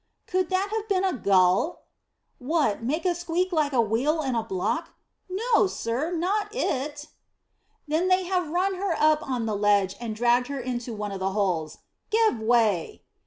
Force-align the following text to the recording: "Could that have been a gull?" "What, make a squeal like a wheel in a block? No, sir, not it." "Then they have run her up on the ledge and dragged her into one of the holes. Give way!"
"Could 0.25 0.49
that 0.49 0.69
have 0.75 0.89
been 0.89 1.03
a 1.03 1.13
gull?" 1.13 1.83
"What, 2.39 2.81
make 2.81 3.05
a 3.05 3.13
squeal 3.13 3.45
like 3.51 3.71
a 3.71 3.79
wheel 3.79 4.23
in 4.23 4.33
a 4.33 4.41
block? 4.41 4.95
No, 5.29 5.67
sir, 5.67 6.09
not 6.11 6.47
it." 6.55 7.09
"Then 7.87 8.07
they 8.07 8.23
have 8.23 8.49
run 8.49 8.73
her 8.79 8.95
up 8.99 9.21
on 9.21 9.45
the 9.45 9.55
ledge 9.55 9.95
and 9.99 10.15
dragged 10.15 10.47
her 10.47 10.59
into 10.59 10.91
one 10.95 11.11
of 11.11 11.19
the 11.19 11.33
holes. 11.33 11.77
Give 12.09 12.39
way!" 12.39 13.03